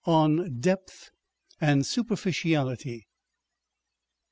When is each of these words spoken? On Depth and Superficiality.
On 0.07 0.57
Depth 0.59 1.11
and 1.59 1.85
Superficiality. 1.85 3.05